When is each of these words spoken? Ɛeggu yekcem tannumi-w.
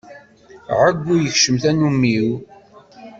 Ɛeggu 0.81 1.13
yekcem 1.17 1.55
tannumi-w. 1.63 2.27